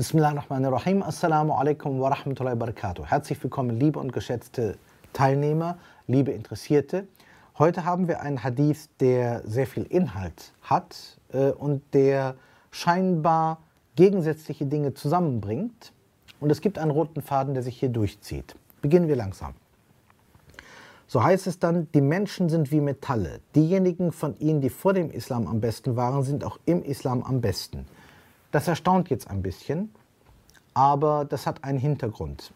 [0.00, 1.02] Bismillahirrahmanirrahim.
[1.02, 3.04] Assalamu alaikum wa rahmatullahi wa barakatuh.
[3.04, 4.78] Herzlich willkommen, liebe und geschätzte
[5.12, 5.76] Teilnehmer,
[6.06, 7.06] liebe Interessierte.
[7.58, 12.34] Heute haben wir einen Hadith, der sehr viel Inhalt hat äh, und der
[12.70, 13.58] scheinbar
[13.94, 15.92] gegensätzliche Dinge zusammenbringt.
[16.40, 18.56] Und es gibt einen roten Faden, der sich hier durchzieht.
[18.80, 19.52] Beginnen wir langsam.
[21.08, 23.40] So heißt es dann, die Menschen sind wie Metalle.
[23.54, 27.42] Diejenigen von ihnen, die vor dem Islam am besten waren, sind auch im Islam am
[27.42, 27.84] besten.
[28.50, 29.94] Das erstaunt jetzt ein bisschen,
[30.74, 32.52] aber das hat einen Hintergrund.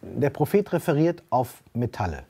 [0.00, 2.24] Der Prophet referiert auf Metalle.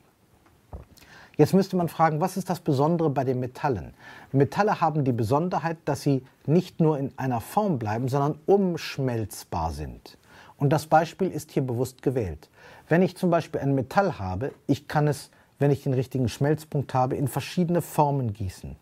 [1.37, 3.93] Jetzt müsste man fragen, was ist das Besondere bei den Metallen?
[4.33, 10.17] Metalle haben die Besonderheit, dass sie nicht nur in einer Form bleiben, sondern umschmelzbar sind.
[10.57, 12.49] Und das Beispiel ist hier bewusst gewählt.
[12.89, 16.93] Wenn ich zum Beispiel ein Metall habe, ich kann es, wenn ich den richtigen Schmelzpunkt
[16.93, 18.75] habe, in verschiedene Formen gießen.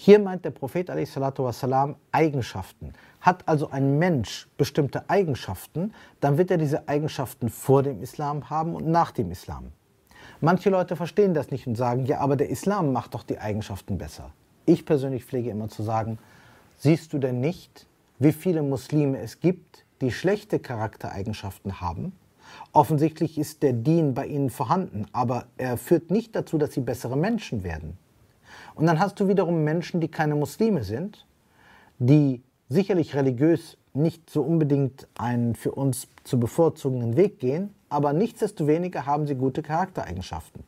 [0.00, 2.92] Hier meint der Prophet wassalam, Eigenschaften.
[3.20, 8.76] Hat also ein Mensch bestimmte Eigenschaften, dann wird er diese Eigenschaften vor dem Islam haben
[8.76, 9.72] und nach dem Islam.
[10.40, 13.98] Manche Leute verstehen das nicht und sagen, ja, aber der Islam macht doch die Eigenschaften
[13.98, 14.30] besser.
[14.66, 16.20] Ich persönlich pflege immer zu sagen,
[16.76, 17.88] siehst du denn nicht,
[18.20, 22.12] wie viele Muslime es gibt, die schlechte Charaktereigenschaften haben?
[22.70, 27.16] Offensichtlich ist der Dien bei ihnen vorhanden, aber er führt nicht dazu, dass sie bessere
[27.16, 27.98] Menschen werden.
[28.78, 31.26] Und dann hast du wiederum Menschen, die keine Muslime sind,
[31.98, 39.04] die sicherlich religiös nicht so unbedingt einen für uns zu bevorzugenden Weg gehen, aber nichtsdestoweniger
[39.04, 40.62] haben sie gute Charaktereigenschaften.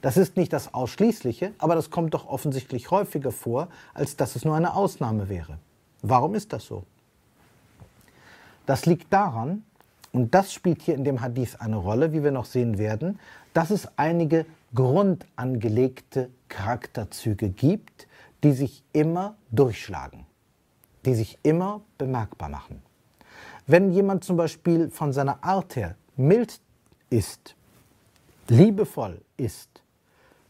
[0.00, 4.46] Das ist nicht das Ausschließliche, aber das kommt doch offensichtlich häufiger vor, als dass es
[4.46, 5.58] nur eine Ausnahme wäre.
[6.00, 6.84] Warum ist das so?
[8.64, 9.64] Das liegt daran,
[10.12, 13.18] und das spielt hier in dem Hadith eine Rolle, wie wir noch sehen werden,
[13.52, 18.06] dass es einige grundangelegte Charakterzüge gibt,
[18.42, 20.26] die sich immer durchschlagen,
[21.04, 22.82] die sich immer bemerkbar machen.
[23.66, 26.60] Wenn jemand zum Beispiel von seiner Art her mild
[27.10, 27.54] ist,
[28.48, 29.82] liebevoll ist,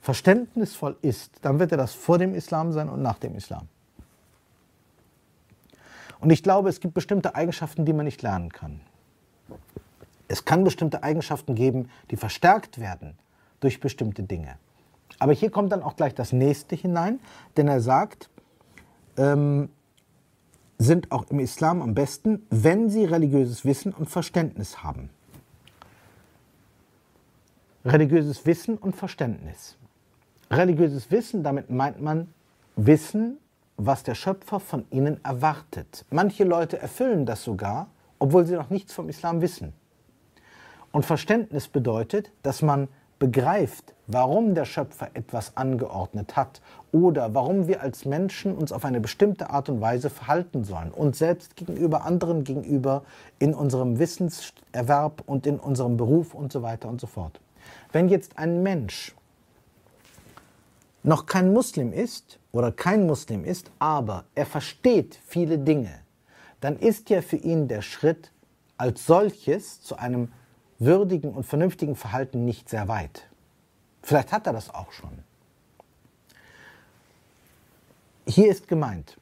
[0.01, 3.69] verständnisvoll ist, dann wird er das vor dem Islam sein und nach dem Islam.
[6.21, 8.81] Und ich glaube, es gibt bestimmte Eigenschaften, die man nicht lernen kann.
[10.27, 13.17] Es kann bestimmte Eigenschaften geben, die verstärkt werden
[13.61, 14.57] durch bestimmte Dinge.
[15.19, 17.21] Aber hier kommt dann auch gleich das nächste hinein,
[17.57, 18.31] denn er sagt,
[19.17, 19.71] ähm,
[20.79, 25.11] sind auch im Islam am besten, wenn sie religiöses Wissen und Verständnis haben.
[27.85, 29.77] Religiöses Wissen und Verständnis.
[30.51, 32.29] Religiöses Wissen, damit meint man
[32.77, 33.39] Wissen,
[33.77, 36.05] was der Schöpfer von ihnen erwartet.
[36.11, 39.73] Manche Leute erfüllen das sogar, obwohl sie noch nichts vom Islam wissen.
[40.93, 46.61] Und Verständnis bedeutet, dass man begreift, warum der Schöpfer etwas angeordnet hat
[46.93, 51.19] oder warum wir als Menschen uns auf eine bestimmte Art und Weise verhalten sollen, uns
[51.19, 53.03] selbst gegenüber, anderen gegenüber,
[53.39, 57.41] in unserem Wissenserwerb und in unserem Beruf und so weiter und so fort.
[57.93, 59.15] Wenn jetzt ein Mensch
[61.03, 66.01] noch kein Muslim ist oder kein Muslim ist, aber er versteht viele Dinge,
[66.61, 68.33] dann ist ja für ihn der Schritt
[68.77, 70.33] als solches zu einem
[70.79, 73.29] würdigen und vernünftigen Verhalten nicht sehr weit.
[74.03, 75.11] Vielleicht hat er das auch schon.
[78.27, 79.19] Hier ist gemeint,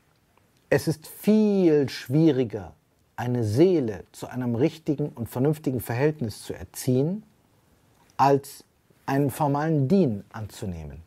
[0.68, 2.74] es ist viel schwieriger,
[3.14, 7.22] eine Seele zu einem richtigen und vernünftigen Verhältnis zu erziehen,
[8.16, 8.64] als
[9.06, 11.02] einen formalen Dien anzunehmen.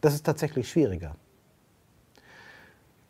[0.00, 1.16] Das ist tatsächlich schwieriger.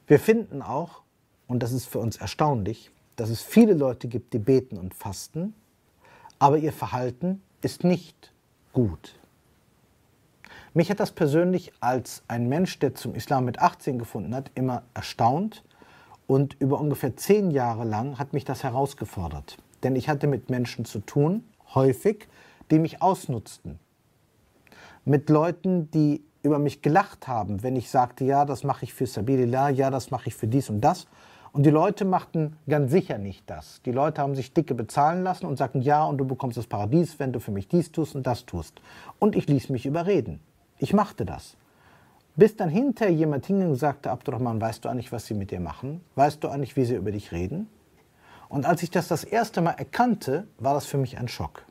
[0.07, 1.03] Wir finden auch,
[1.49, 5.55] und das ist für uns erstaunlich, dass es viele Leute gibt, die beten und fasten,
[6.38, 8.32] aber ihr Verhalten ist nicht
[8.72, 9.19] gut.
[10.75, 14.82] Mich hat das persönlich als ein Mensch, der zum Islam mit 18 gefunden hat, immer
[14.94, 15.65] erstaunt
[16.27, 19.56] und über ungefähr zehn Jahre lang hat mich das herausgefordert.
[19.82, 21.44] Denn ich hatte mit Menschen zu tun,
[21.75, 22.28] häufig,
[22.71, 23.78] die mich ausnutzten.
[25.04, 29.07] Mit Leuten, die über mich gelacht haben, wenn ich sagte, ja, das mache ich für
[29.07, 31.07] Sabilillah, ja, das mache ich für dies und das.
[31.59, 33.83] Und die Leute machten ganz sicher nicht das.
[33.84, 37.19] Die Leute haben sich dicke bezahlen lassen und sagten, ja, und du bekommst das Paradies,
[37.19, 38.81] wenn du für mich dies tust und das tust.
[39.19, 40.39] Und ich ließ mich überreden.
[40.78, 41.57] Ich machte das.
[42.37, 45.59] Bis dann hinterher jemand hinging und sagte, Abdurrahman, weißt du eigentlich, was sie mit dir
[45.59, 46.01] machen?
[46.15, 47.69] Weißt du eigentlich, wie sie über dich reden?
[48.49, 51.65] Und als ich das das erste Mal erkannte, war das für mich ein Schock.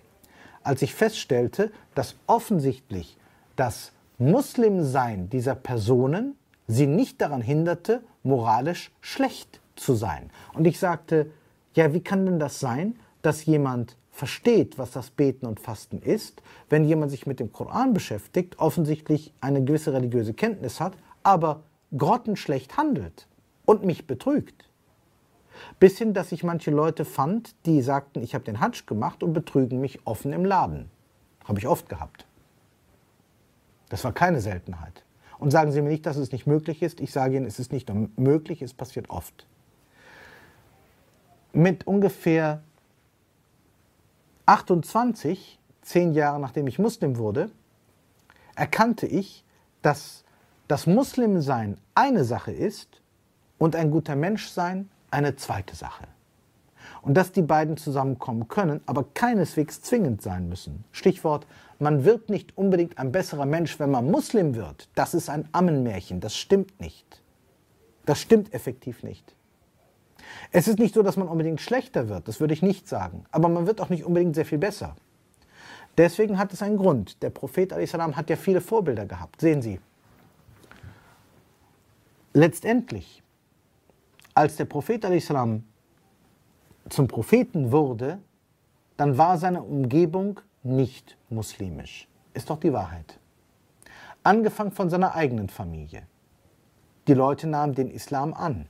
[0.63, 3.15] Als ich feststellte, dass offensichtlich
[3.55, 6.35] das Muslimsein dieser Personen
[6.67, 10.29] sie nicht daran hinderte, moralisch schlecht zu sein.
[10.53, 11.31] Und ich sagte,
[11.73, 16.41] ja, wie kann denn das sein, dass jemand versteht, was das Beten und Fasten ist,
[16.69, 21.63] wenn jemand sich mit dem Koran beschäftigt, offensichtlich eine gewisse religiöse Kenntnis hat, aber
[21.95, 23.27] grottenschlecht handelt
[23.65, 24.69] und mich betrügt.
[25.79, 29.33] Bis hin, dass ich manche Leute fand, die sagten, ich habe den Hatsch gemacht und
[29.33, 30.89] betrügen mich offen im Laden.
[31.45, 32.25] Habe ich oft gehabt.
[33.89, 35.03] Das war keine Seltenheit.
[35.39, 36.99] Und sagen Sie mir nicht, dass es nicht möglich ist.
[36.99, 39.47] Ich sage Ihnen, es ist nicht nur möglich, es passiert oft.
[41.57, 42.61] Mit ungefähr
[44.45, 47.49] 28, zehn Jahre nachdem ich Muslim wurde,
[48.53, 49.43] erkannte ich,
[49.81, 50.23] dass
[50.67, 53.01] das Muslimsein eine Sache ist
[53.57, 56.03] und ein guter Mensch sein eine zweite Sache.
[57.01, 60.83] Und dass die beiden zusammenkommen können, aber keineswegs zwingend sein müssen.
[60.91, 61.47] Stichwort,
[61.79, 64.89] man wird nicht unbedingt ein besserer Mensch, wenn man Muslim wird.
[64.93, 67.23] Das ist ein Ammenmärchen, das stimmt nicht.
[68.05, 69.33] Das stimmt effektiv nicht.
[70.51, 73.49] Es ist nicht so, dass man unbedingt schlechter wird, das würde ich nicht sagen, aber
[73.49, 74.95] man wird auch nicht unbedingt sehr viel besser.
[75.97, 77.21] Deswegen hat es einen Grund.
[77.23, 79.41] Der Prophet salam hat ja viele Vorbilder gehabt.
[79.41, 79.79] Sehen Sie.
[82.33, 83.23] Letztendlich,
[84.35, 85.63] als der Prophet salam
[86.89, 88.19] zum Propheten wurde,
[88.95, 92.07] dann war seine Umgebung nicht muslimisch.
[92.33, 93.19] Ist doch die Wahrheit.
[94.23, 96.03] Angefangen von seiner eigenen Familie.
[97.07, 98.67] Die Leute nahmen den Islam an.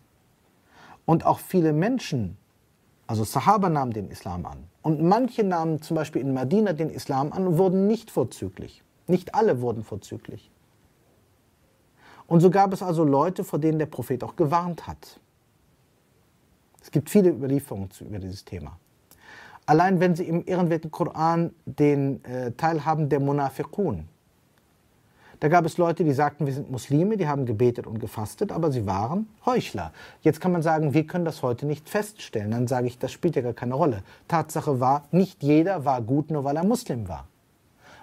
[1.08, 2.38] Und auch viele Menschen,
[3.08, 4.66] also Sahaba nahmen den Islam an.
[4.82, 8.84] Und manche nahmen zum Beispiel in Medina den Islam an und wurden nicht vorzüglich.
[9.08, 10.52] Nicht alle wurden vorzüglich.
[12.28, 15.22] Und so gab es also Leute, vor denen der Prophet auch gewarnt hat.
[16.82, 18.78] Es gibt viele Überlieferungen über dieses Thema.
[19.66, 24.10] Allein wenn Sie im ehrenwerten Koran den äh, Teil haben der Munafiqun,
[25.40, 28.72] da gab es Leute, die sagten, wir sind Muslime, die haben gebetet und gefastet, aber
[28.72, 29.94] sie waren Heuchler.
[30.22, 32.52] Jetzt kann man sagen, wir können das heute nicht feststellen.
[32.52, 34.04] Dann sage ich, das spielt ja gar keine Rolle.
[34.28, 37.28] Tatsache war, nicht jeder war gut, nur weil er Muslim war.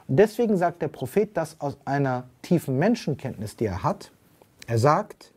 [0.06, 4.12] Und deswegen sagt der Prophet das aus einer tiefen Menschenkenntnis, die er hat.
[4.66, 5.32] Er sagt,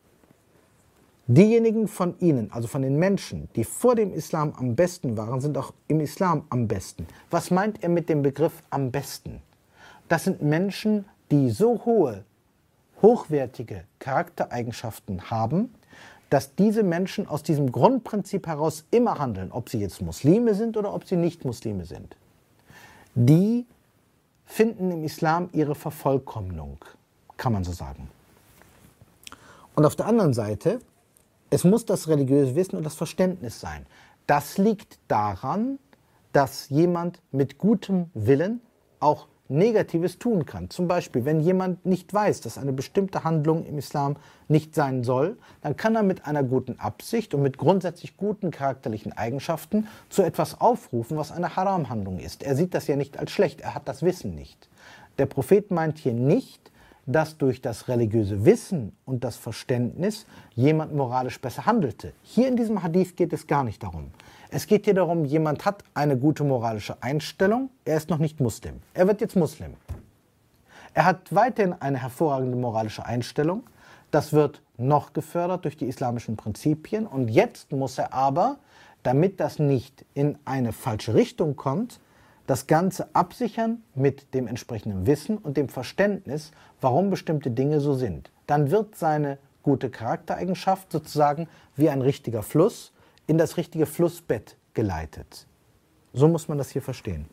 [1.26, 5.58] diejenigen von ihnen, also von den Menschen, die vor dem Islam am besten waren, sind
[5.58, 7.08] auch im Islam am besten.
[7.32, 9.42] Was meint er mit dem Begriff am besten?
[10.10, 12.24] Das sind Menschen, die so hohe,
[13.02, 15.74] hochwertige Charaktereigenschaften haben,
[16.30, 20.94] dass diese Menschen aus diesem Grundprinzip heraus immer handeln, ob sie jetzt Muslime sind oder
[20.94, 22.18] ob sie nicht Muslime sind.
[23.16, 23.66] Die
[24.46, 26.78] finden im Islam ihre Vervollkommnung,
[27.38, 28.10] kann man so sagen.
[29.76, 30.80] Und auf der anderen Seite,
[31.50, 33.86] es muss das religiöse Wissen und das Verständnis sein.
[34.26, 35.80] Das liegt daran,
[36.34, 38.62] dass jemand mit gutem Willen
[39.00, 40.70] auch Negatives tun kann.
[40.70, 44.18] Zum Beispiel, wenn jemand nicht weiß, dass eine bestimmte Handlung im Islam
[44.48, 49.14] nicht sein soll, dann kann er mit einer guten Absicht und mit grundsätzlich guten charakterlichen
[49.14, 52.44] Eigenschaften zu etwas aufrufen, was eine Haram-Handlung ist.
[52.44, 54.70] Er sieht das ja nicht als schlecht, er hat das Wissen nicht.
[55.18, 56.72] Der Prophet meint hier nicht,
[57.08, 62.14] dass durch das religiöse Wissen und das Verständnis jemand moralisch besser handelte.
[62.22, 64.12] Hier in diesem Hadith geht es gar nicht darum.
[64.50, 68.82] Es geht hier darum, jemand hat eine gute moralische Einstellung, er ist noch nicht Muslim.
[68.94, 69.74] Er wird jetzt Muslim.
[70.94, 73.64] Er hat weiterhin eine hervorragende moralische Einstellung.
[74.12, 77.06] Das wird noch gefördert durch die islamischen Prinzipien.
[77.06, 78.58] Und jetzt muss er aber,
[79.04, 82.00] damit das nicht in eine falsche Richtung kommt,
[82.48, 86.52] das Ganze absichern mit dem entsprechenden Wissen und dem Verständnis,
[86.82, 88.32] warum bestimmte Dinge so sind.
[88.48, 92.94] Dann wird seine gute Charaktereigenschaft sozusagen wie ein richtiger Fluss
[93.28, 95.46] in das richtige Flussbett geleitet.
[96.14, 97.26] So muss man das hier verstehen.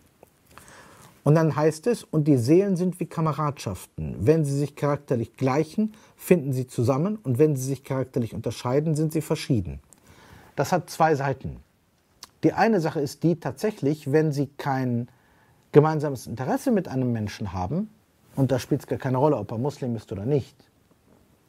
[1.23, 4.17] Und dann heißt es, und die Seelen sind wie Kameradschaften.
[4.19, 9.13] Wenn sie sich charakterlich gleichen, finden sie zusammen und wenn sie sich charakterlich unterscheiden, sind
[9.13, 9.81] sie verschieden.
[10.55, 11.64] Das hat zwei Seiten.
[12.45, 15.09] Die eine Sache ist die tatsächlich, wenn sie kein
[15.73, 17.91] gemeinsames Interesse mit einem Menschen haben,
[18.37, 20.55] und da spielt es gar keine Rolle, ob er Muslim ist oder nicht,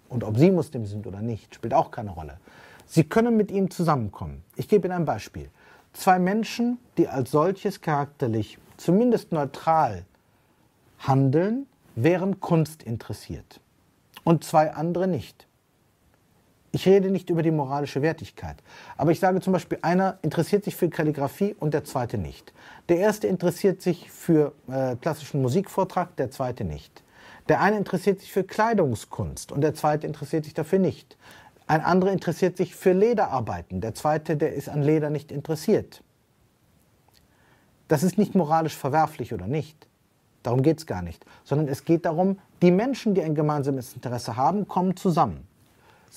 [0.08, 2.38] und ob sie Muslim sind oder nicht, spielt auch keine Rolle.
[2.86, 4.44] Sie können mit ihm zusammenkommen.
[4.56, 5.50] Ich gebe Ihnen ein Beispiel.
[5.94, 10.06] Zwei Menschen, die als solches charakterlich zumindest neutral
[11.00, 13.60] handeln, wären Kunst interessiert
[14.24, 15.48] und zwei andere nicht.
[16.76, 18.58] Ich rede nicht über die moralische Wertigkeit,
[18.98, 22.52] aber ich sage zum Beispiel, einer interessiert sich für Kalligrafie und der zweite nicht.
[22.90, 27.02] Der erste interessiert sich für äh, klassischen Musikvortrag, der zweite nicht.
[27.48, 31.16] Der eine interessiert sich für Kleidungskunst und der zweite interessiert sich dafür nicht.
[31.66, 33.80] Ein anderer interessiert sich für Lederarbeiten.
[33.80, 36.04] Der zweite, der ist an Leder nicht interessiert.
[37.88, 39.88] Das ist nicht moralisch verwerflich oder nicht.
[40.44, 41.26] Darum geht es gar nicht.
[41.46, 45.45] Sondern es geht darum, die Menschen, die ein gemeinsames Interesse haben, kommen zusammen.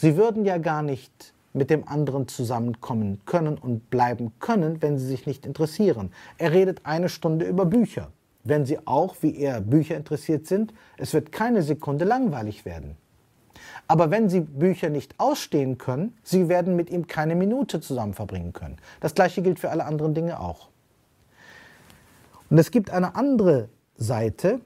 [0.01, 5.05] Sie würden ja gar nicht mit dem anderen zusammenkommen können und bleiben können, wenn sie
[5.05, 6.13] sich nicht interessieren.
[6.37, 8.13] Er redet eine Stunde über Bücher.
[8.45, 12.97] Wenn sie auch, wie er, Bücher interessiert sind, es wird keine Sekunde langweilig werden.
[13.89, 18.53] Aber wenn Sie Bücher nicht ausstehen können, Sie werden mit ihm keine Minute zusammen verbringen
[18.53, 18.77] können.
[19.01, 20.69] Das gleiche gilt für alle anderen Dinge auch.
[22.51, 24.61] Und es gibt eine andere Seite,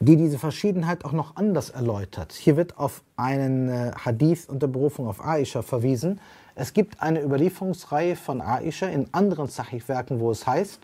[0.00, 2.32] die diese Verschiedenheit auch noch anders erläutert.
[2.32, 6.20] Hier wird auf einen äh, Hadith unter Berufung auf Aisha verwiesen.
[6.54, 10.80] Es gibt eine Überlieferungsreihe von Aisha in anderen Sahih-Werken, wo es heißt,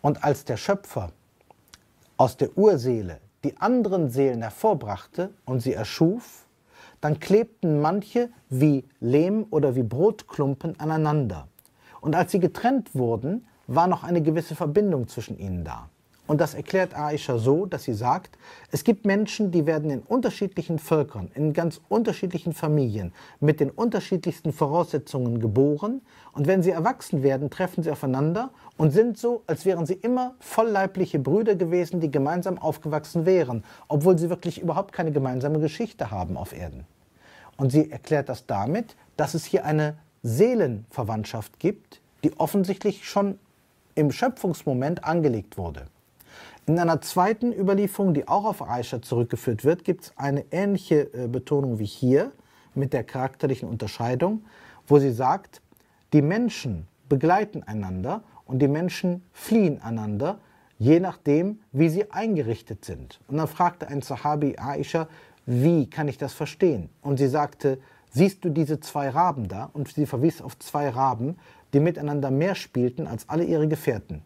[0.00, 1.10] und als der Schöpfer
[2.16, 6.46] aus der Urseele die anderen Seelen hervorbrachte und sie erschuf,
[7.00, 11.48] dann klebten manche wie Lehm oder wie Brotklumpen aneinander.
[12.00, 15.88] Und als sie getrennt wurden, war noch eine gewisse Verbindung zwischen ihnen da.
[16.26, 18.36] Und das erklärt Aisha so, dass sie sagt,
[18.72, 24.52] es gibt Menschen, die werden in unterschiedlichen Völkern, in ganz unterschiedlichen Familien, mit den unterschiedlichsten
[24.52, 26.00] Voraussetzungen geboren.
[26.32, 30.34] Und wenn sie erwachsen werden, treffen sie aufeinander und sind so, als wären sie immer
[30.40, 36.36] vollleibliche Brüder gewesen, die gemeinsam aufgewachsen wären, obwohl sie wirklich überhaupt keine gemeinsame Geschichte haben
[36.36, 36.84] auf Erden.
[37.56, 43.38] Und sie erklärt das damit, dass es hier eine Seelenverwandtschaft gibt, die offensichtlich schon
[43.94, 45.86] im Schöpfungsmoment angelegt wurde.
[46.68, 51.28] In einer zweiten Überlieferung, die auch auf Aisha zurückgeführt wird, gibt es eine ähnliche äh,
[51.28, 52.32] Betonung wie hier
[52.74, 54.44] mit der charakterlichen Unterscheidung,
[54.88, 55.62] wo sie sagt,
[56.12, 60.40] die Menschen begleiten einander und die Menschen fliehen einander,
[60.76, 63.20] je nachdem, wie sie eingerichtet sind.
[63.28, 65.06] Und dann fragte ein Sahabi Aisha,
[65.46, 66.90] wie kann ich das verstehen?
[67.00, 67.78] Und sie sagte,
[68.10, 69.70] siehst du diese zwei Raben da?
[69.72, 71.38] Und sie verwies auf zwei Raben,
[71.72, 74.22] die miteinander mehr spielten als alle ihre Gefährten.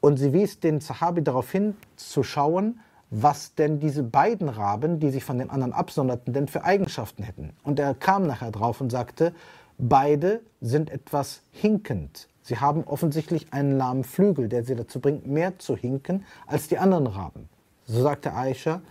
[0.00, 5.10] Und sie wies den Sahabi darauf hin, zu schauen, was denn diese beiden Raben, die
[5.10, 7.52] sich von den anderen absonderten, denn für Eigenschaften hätten.
[7.64, 9.34] Und er kam nachher drauf und sagte,
[9.78, 12.28] beide sind etwas hinkend.
[12.42, 16.78] Sie haben offensichtlich einen lahmen Flügel, der sie dazu bringt, mehr zu hinken als die
[16.78, 17.48] anderen Raben.
[17.86, 18.82] So sagte Aisha,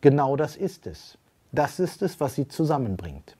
[0.00, 1.18] genau das ist es.
[1.52, 3.36] Das ist es, was sie zusammenbringt.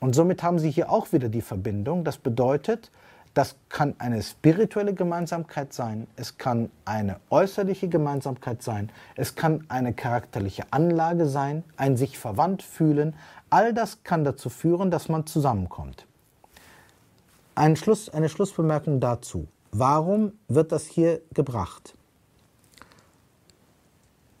[0.00, 2.04] Und somit haben sie hier auch wieder die Verbindung.
[2.04, 2.90] Das bedeutet,
[3.38, 9.94] das kann eine spirituelle Gemeinsamkeit sein, es kann eine äußerliche Gemeinsamkeit sein, es kann eine
[9.94, 13.14] charakterliche Anlage sein, ein sich verwandt fühlen.
[13.48, 16.04] All das kann dazu führen, dass man zusammenkommt.
[17.54, 19.46] Ein Schluss, eine Schlussbemerkung dazu.
[19.70, 21.94] Warum wird das hier gebracht?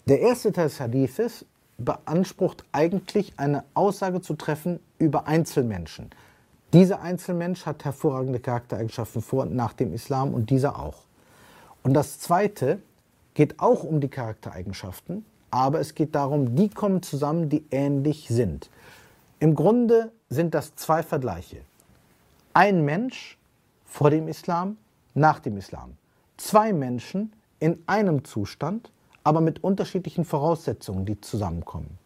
[0.06, 6.10] Der erste Teil des Hadithes beansprucht eigentlich eine Aussage zu treffen über Einzelmenschen.
[6.74, 11.04] Dieser Einzelmensch hat hervorragende Charaktereigenschaften vor und nach dem Islam und dieser auch.
[11.82, 12.82] Und das Zweite
[13.32, 18.68] geht auch um die Charaktereigenschaften, aber es geht darum, die kommen zusammen, die ähnlich sind.
[19.40, 21.58] Im Grunde sind das zwei Vergleiche.
[22.52, 23.38] Ein Mensch
[23.86, 24.76] vor dem Islam,
[25.14, 25.96] nach dem Islam.
[26.36, 28.90] Zwei Menschen in einem Zustand,
[29.24, 31.98] aber mit unterschiedlichen Voraussetzungen, die zusammenkommen.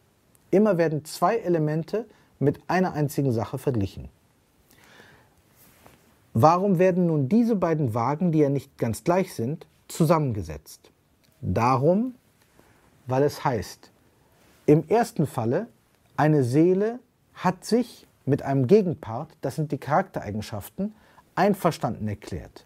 [0.52, 2.06] Immer werden zwei Elemente
[2.38, 4.08] mit einer einzigen Sache verglichen.
[6.34, 10.90] Warum werden nun diese beiden Wagen, die ja nicht ganz gleich sind, zusammengesetzt?
[11.42, 12.14] Darum,
[13.06, 13.90] weil es heißt,
[14.66, 15.66] im ersten Falle,
[16.16, 17.00] eine Seele
[17.34, 20.94] hat sich mit einem Gegenpart, das sind die Charaktereigenschaften,
[21.34, 22.64] einverstanden erklärt.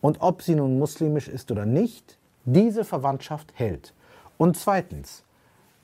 [0.00, 3.94] Und ob sie nun muslimisch ist oder nicht, diese Verwandtschaft hält.
[4.36, 5.24] Und zweitens,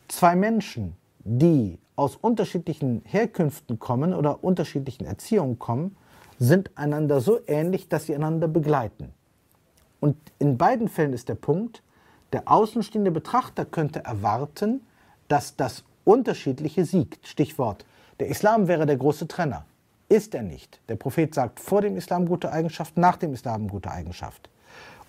[0.09, 5.97] zwei Menschen, die aus unterschiedlichen Herkünften kommen oder unterschiedlichen Erziehungen kommen,
[6.39, 9.13] sind einander so ähnlich, dass sie einander begleiten.
[10.01, 11.83] Und in beiden Fällen ist der Punkt,
[12.33, 14.81] der außenstehende Betrachter könnte erwarten,
[15.29, 17.27] dass das Unterschiedliche siegt.
[17.27, 17.87] Stichwort,
[18.21, 19.65] der Islam wäre der große Trenner.
[20.09, 20.81] Ist er nicht.
[20.89, 24.51] Der Prophet sagt vor dem Islam gute Eigenschaft, nach dem Islam gute Eigenschaft.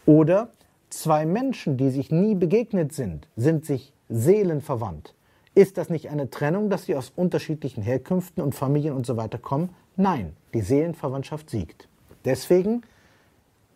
[0.05, 0.50] Oder
[0.89, 5.13] zwei Menschen, die sich nie begegnet sind, sind sich seelenverwandt.
[5.53, 9.38] Ist das nicht eine Trennung, dass sie aus unterschiedlichen Herkünften und Familien und so weiter
[9.38, 9.70] kommen?
[9.98, 11.88] Nein, die Seelenverwandtschaft siegt.
[12.25, 12.82] Deswegen,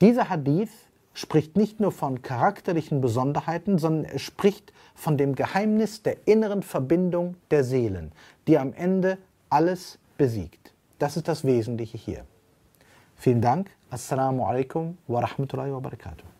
[0.02, 0.72] dieser Hadith
[1.14, 7.36] spricht nicht nur von charakterlichen Besonderheiten, sondern er spricht von dem Geheimnis der inneren Verbindung
[7.52, 8.12] der Seelen,
[8.48, 9.18] die am Ende
[9.50, 10.74] alles besiegt.
[10.98, 12.26] Das ist das Wesentliche hier.
[13.16, 13.70] Vielen Dank.
[13.90, 16.39] Assalamu alaikum wa rahmatullahi wa barakatuh.